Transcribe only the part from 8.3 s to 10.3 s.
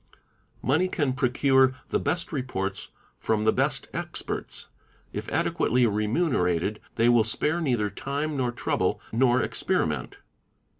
nor trouble, nor experiment.